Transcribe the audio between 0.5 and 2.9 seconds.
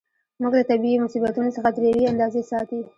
له طبیعي مصیبتونو څخه تر یوې اندازې ساتي.